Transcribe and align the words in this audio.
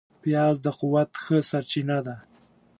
پیاز 0.21 0.55
د 0.65 0.67
قوت 0.79 1.09
ښه 1.23 1.37
سرچینه 1.49 1.97
ده 2.05 2.15